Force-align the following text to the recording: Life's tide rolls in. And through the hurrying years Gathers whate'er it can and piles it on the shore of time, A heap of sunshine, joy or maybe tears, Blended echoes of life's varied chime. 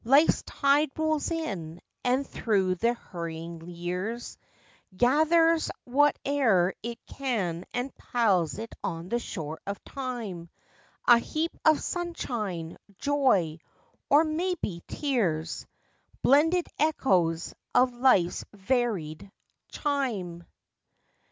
Life's 0.03 0.41
tide 0.47 0.89
rolls 0.97 1.29
in. 1.29 1.79
And 2.03 2.25
through 2.25 2.73
the 2.73 2.95
hurrying 2.95 3.67
years 3.69 4.35
Gathers 4.97 5.69
whate'er 5.85 6.73
it 6.81 6.97
can 7.05 7.65
and 7.71 7.95
piles 7.95 8.57
it 8.57 8.73
on 8.83 9.09
the 9.09 9.19
shore 9.19 9.61
of 9.67 9.83
time, 9.83 10.49
A 11.07 11.19
heap 11.19 11.55
of 11.63 11.79
sunshine, 11.83 12.79
joy 12.97 13.59
or 14.09 14.23
maybe 14.23 14.81
tears, 14.87 15.67
Blended 16.23 16.65
echoes 16.79 17.53
of 17.75 17.93
life's 17.93 18.43
varied 18.55 19.29
chime. 19.69 20.43